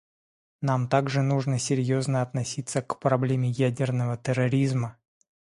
Нам 0.61 0.89
также 0.89 1.21
нужно 1.21 1.59
серьезно 1.59 2.23
относиться 2.23 2.81
к 2.81 2.97
проблеме 2.99 3.49
ядерного 3.51 4.17
терроризма. 4.17 4.97